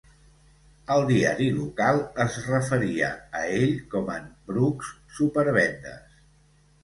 [0.93, 3.09] El diari local es referia
[3.39, 4.89] a ell com en "Brooks
[5.19, 6.19] supervendes".